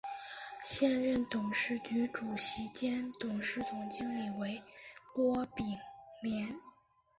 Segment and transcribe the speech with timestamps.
[0.63, 4.63] 现任董事局主席兼董事总经理为
[5.13, 5.77] 郭炳
[6.23, 6.59] 联。